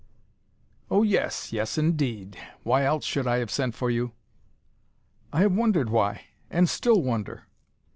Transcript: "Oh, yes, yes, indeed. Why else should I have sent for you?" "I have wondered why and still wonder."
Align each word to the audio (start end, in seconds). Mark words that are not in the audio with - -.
"Oh, 0.89 1.03
yes, 1.03 1.53
yes, 1.53 1.77
indeed. 1.77 2.35
Why 2.63 2.83
else 2.85 3.05
should 3.05 3.27
I 3.27 3.37
have 3.37 3.51
sent 3.51 3.75
for 3.75 3.91
you?" 3.91 4.13
"I 5.31 5.41
have 5.41 5.53
wondered 5.53 5.91
why 5.91 6.23
and 6.49 6.67
still 6.67 7.03
wonder." 7.03 7.45